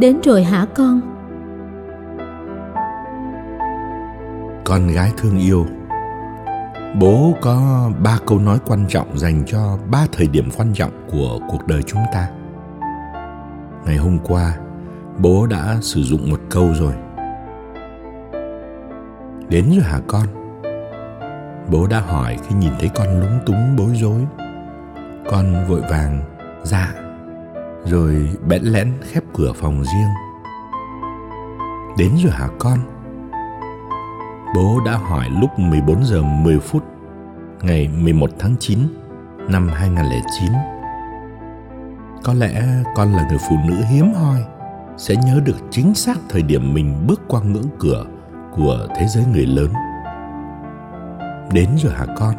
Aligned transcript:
Đến 0.00 0.20
rồi 0.24 0.44
hả 0.44 0.66
con? 0.74 1.00
Con 4.64 4.88
gái 4.88 5.12
thương 5.16 5.38
yêu 5.38 5.66
Bố 7.00 7.34
có 7.40 7.90
ba 8.02 8.18
câu 8.26 8.38
nói 8.38 8.58
quan 8.66 8.86
trọng 8.88 9.18
dành 9.18 9.42
cho 9.46 9.78
ba 9.90 10.06
thời 10.12 10.26
điểm 10.26 10.48
quan 10.56 10.72
trọng 10.74 10.90
của 11.12 11.40
cuộc 11.48 11.66
đời 11.66 11.82
chúng 11.82 12.00
ta. 12.12 12.28
Ngày 13.84 13.96
hôm 13.96 14.18
qua, 14.18 14.56
bố 15.18 15.46
đã 15.46 15.78
sử 15.80 16.02
dụng 16.02 16.30
một 16.30 16.40
câu 16.50 16.74
rồi. 16.74 16.92
Đến 19.48 19.64
rồi 19.70 19.84
hả 19.84 20.00
con? 20.06 20.26
Bố 21.70 21.86
đã 21.86 22.00
hỏi 22.00 22.36
khi 22.48 22.54
nhìn 22.54 22.72
thấy 22.80 22.90
con 22.94 23.20
lúng 23.20 23.38
túng 23.46 23.76
bối 23.76 23.90
rối. 23.94 24.20
Con 25.30 25.66
vội 25.68 25.80
vàng 25.80 26.22
dạ 26.62 26.94
rồi 27.84 28.30
bẽn 28.48 28.62
lẽn 28.62 28.92
khép 29.02 29.24
cửa 29.34 29.52
phòng 29.52 29.84
riêng. 29.84 30.10
Đến 31.98 32.10
rồi 32.22 32.32
hả 32.32 32.48
con? 32.58 32.78
Bố 34.54 34.80
đã 34.86 34.96
hỏi 34.96 35.26
lúc 35.40 35.58
14 35.58 36.04
giờ 36.04 36.22
10 36.22 36.58
phút 36.58 36.84
ngày 37.62 37.88
11 37.88 38.30
tháng 38.38 38.54
9 38.60 38.78
năm 39.48 39.68
2009. 39.68 40.52
Có 42.24 42.34
lẽ 42.34 42.62
con 42.94 43.12
là 43.12 43.26
người 43.28 43.38
phụ 43.48 43.56
nữ 43.68 43.74
hiếm 43.90 44.12
hoi, 44.12 44.44
sẽ 44.96 45.14
nhớ 45.16 45.40
được 45.44 45.56
chính 45.70 45.94
xác 45.94 46.18
thời 46.28 46.42
điểm 46.42 46.74
mình 46.74 47.06
bước 47.06 47.20
qua 47.28 47.40
ngưỡng 47.42 47.68
cửa 47.78 48.04
của 48.52 48.86
thế 48.96 49.06
giới 49.06 49.24
người 49.32 49.46
lớn. 49.46 49.72
Đến 51.52 51.68
rồi 51.76 51.92
hả 51.92 52.06
con? 52.16 52.34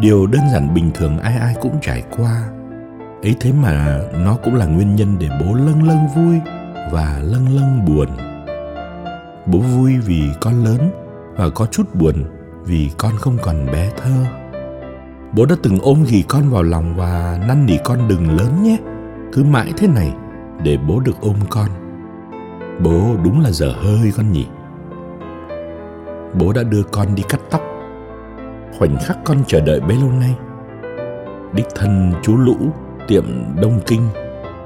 Điều 0.00 0.26
đơn 0.26 0.42
giản 0.52 0.74
bình 0.74 0.90
thường 0.94 1.18
ai 1.18 1.36
ai 1.36 1.54
cũng 1.60 1.78
trải 1.82 2.02
qua. 2.16 2.48
Ấy 3.22 3.36
thế 3.40 3.52
mà 3.52 4.00
nó 4.24 4.36
cũng 4.44 4.54
là 4.54 4.66
nguyên 4.66 4.96
nhân 4.96 5.16
để 5.18 5.28
bố 5.40 5.54
lâng 5.54 5.82
lâng 5.82 6.08
vui 6.16 6.40
và 6.92 7.20
lâng 7.22 7.56
lâng 7.56 7.84
buồn. 7.84 8.08
Bố 9.46 9.58
vui 9.58 9.98
vì 9.98 10.22
con 10.40 10.64
lớn 10.64 10.90
và 11.36 11.48
có 11.54 11.66
chút 11.66 11.94
buồn 11.94 12.14
vì 12.64 12.90
con 12.98 13.12
không 13.16 13.36
còn 13.42 13.66
bé 13.72 13.90
thơ. 13.96 14.10
Bố 15.32 15.46
đã 15.46 15.56
từng 15.62 15.78
ôm 15.82 16.04
ghì 16.08 16.24
con 16.28 16.50
vào 16.50 16.62
lòng 16.62 16.96
và 16.96 17.40
năn 17.48 17.66
nỉ 17.66 17.76
con 17.84 18.08
đừng 18.08 18.36
lớn 18.36 18.62
nhé, 18.62 18.76
cứ 19.32 19.44
mãi 19.44 19.72
thế 19.76 19.88
này 19.88 20.12
để 20.62 20.78
bố 20.88 21.00
được 21.00 21.20
ôm 21.20 21.36
con. 21.50 21.68
Bố 22.84 23.16
đúng 23.24 23.40
là 23.40 23.50
dở 23.50 23.72
hơi 23.82 24.12
con 24.16 24.32
nhỉ. 24.32 24.46
Bố 26.34 26.52
đã 26.52 26.62
đưa 26.62 26.82
con 26.82 27.14
đi 27.14 27.22
cắt 27.28 27.40
tóc. 27.50 27.62
Khoảnh 28.78 28.96
khắc 29.04 29.18
con 29.24 29.36
chờ 29.46 29.60
đợi 29.60 29.80
bấy 29.80 29.96
lâu 29.96 30.10
nay, 30.10 30.34
đích 31.52 31.66
thân 31.74 32.12
chú 32.22 32.36
lũ 32.36 32.56
tiệm 33.08 33.24
đông 33.62 33.80
kinh 33.86 34.08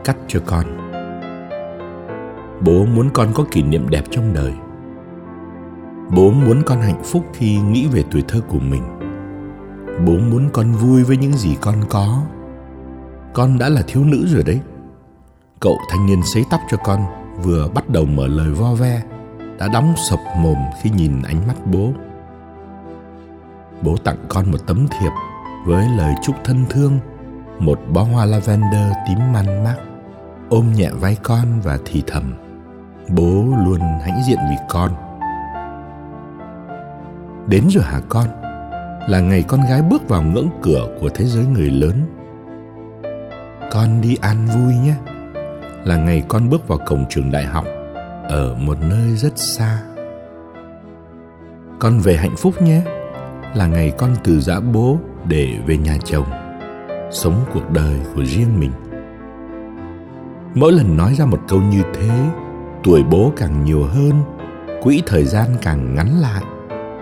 cắt 0.05 0.17
cho 0.29 0.41
con. 0.47 0.65
Bố 2.61 2.85
muốn 2.85 3.11
con 3.11 3.29
có 3.35 3.45
kỷ 3.51 3.63
niệm 3.63 3.89
đẹp 3.89 4.05
trong 4.11 4.35
đời. 4.35 4.53
Bố 6.11 6.31
muốn 6.31 6.63
con 6.67 6.81
hạnh 6.81 7.03
phúc 7.05 7.25
khi 7.33 7.59
nghĩ 7.59 7.87
về 7.87 8.05
tuổi 8.11 8.25
thơ 8.29 8.41
của 8.49 8.59
mình. 8.59 8.83
Bố 10.07 10.13
muốn 10.13 10.49
con 10.53 10.73
vui 10.73 11.05
với 11.05 11.17
những 11.17 11.33
gì 11.33 11.57
con 11.61 11.75
có. 11.89 12.23
Con 13.33 13.59
đã 13.59 13.69
là 13.69 13.83
thiếu 13.87 14.05
nữ 14.05 14.27
rồi 14.29 14.43
đấy. 14.43 14.61
Cậu 15.61 15.79
thanh 15.91 16.07
niên 16.07 16.21
sấy 16.35 16.45
tóc 16.51 16.61
cho 16.71 16.77
con 16.77 17.01
vừa 17.43 17.69
bắt 17.75 17.89
đầu 17.91 18.05
mở 18.05 18.27
lời 18.27 18.51
vo 18.51 18.75
ve, 18.75 19.03
đã 19.59 19.69
đóng 19.69 19.95
sập 20.11 20.19
mồm 20.39 20.57
khi 20.83 20.91
nhìn 20.91 21.23
ánh 21.23 21.47
mắt 21.47 21.67
bố. 21.67 21.93
Bố 23.83 23.97
tặng 23.97 24.17
con 24.29 24.51
một 24.51 24.59
tấm 24.67 24.87
thiệp 24.89 25.11
với 25.67 25.89
lời 25.97 26.15
chúc 26.23 26.37
thân 26.45 26.65
thương 26.71 26.99
một 27.59 27.81
bó 27.93 28.03
hoa 28.03 28.25
lavender 28.25 28.93
tím 29.09 29.33
man 29.33 29.65
mác 29.65 29.77
ôm 30.51 30.73
nhẹ 30.73 30.91
vai 30.91 31.17
con 31.23 31.61
và 31.61 31.79
thì 31.85 32.03
thầm 32.07 32.35
bố 33.09 33.45
luôn 33.65 33.81
hãnh 33.81 34.23
diện 34.27 34.39
vì 34.51 34.57
con 34.69 34.91
Đến 37.47 37.65
rồi 37.71 37.85
hả 37.85 38.01
con? 38.09 38.27
Là 39.09 39.21
ngày 39.21 39.45
con 39.49 39.61
gái 39.69 39.83
bước 39.83 40.09
vào 40.09 40.23
ngưỡng 40.23 40.49
cửa 40.63 40.89
của 41.01 41.09
thế 41.09 41.25
giới 41.25 41.47
người 41.47 41.71
lớn. 41.71 41.95
Con 43.71 44.01
đi 44.01 44.17
an 44.21 44.47
vui 44.47 44.75
nhé. 44.75 44.95
Là 45.85 45.97
ngày 45.97 46.23
con 46.29 46.51
bước 46.51 46.69
vào 46.69 46.79
cổng 46.87 47.05
trường 47.09 47.31
đại 47.31 47.45
học 47.45 47.65
ở 48.29 48.55
một 48.55 48.79
nơi 48.81 49.17
rất 49.17 49.39
xa. 49.39 49.83
Con 51.79 51.99
về 51.99 52.17
hạnh 52.17 52.37
phúc 52.39 52.63
nhé. 52.63 52.83
Là 53.55 53.67
ngày 53.67 53.93
con 53.99 54.11
từ 54.25 54.41
giã 54.41 54.61
bố 54.61 54.99
để 55.29 55.49
về 55.67 55.77
nhà 55.77 55.97
chồng, 56.05 56.27
sống 57.15 57.45
cuộc 57.53 57.71
đời 57.71 58.01
của 58.15 58.25
riêng 58.25 58.61
mình. 58.61 58.73
Mỗi 60.55 60.73
lần 60.73 60.97
nói 60.97 61.15
ra 61.15 61.27
một 61.27 61.41
câu 61.49 61.61
như 61.63 61.83
thế, 61.95 62.11
tuổi 62.83 63.03
bố 63.11 63.33
càng 63.37 63.65
nhiều 63.65 63.85
hơn, 63.85 64.13
quỹ 64.83 65.03
thời 65.07 65.25
gian 65.25 65.49
càng 65.63 65.95
ngắn 65.95 66.21
lại 66.21 66.43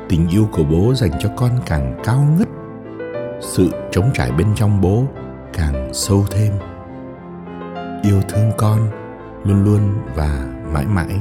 tình 0.08 0.28
yêu 0.28 0.48
của 0.52 0.64
bố 0.64 0.94
dành 0.94 1.10
cho 1.20 1.28
con 1.36 1.50
càng 1.66 2.00
cao 2.04 2.26
ngất 2.38 2.48
sự 3.40 3.70
trống 3.92 4.10
trải 4.14 4.32
bên 4.32 4.46
trong 4.54 4.80
bố 4.80 5.04
càng 5.52 5.90
sâu 5.94 6.24
thêm 6.30 6.52
yêu 8.02 8.20
thương 8.28 8.50
con 8.58 8.78
luôn 9.44 9.64
luôn 9.64 9.80
và 10.14 10.46
mãi 10.72 10.86
mãi 10.86 11.20